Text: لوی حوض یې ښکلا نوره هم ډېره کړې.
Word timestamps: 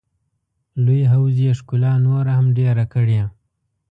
لوی 0.83 1.01
حوض 1.11 1.35
یې 1.45 1.51
ښکلا 1.59 1.93
نوره 2.05 2.31
هم 2.37 2.47
ډېره 2.57 2.83
کړې. 2.93 3.21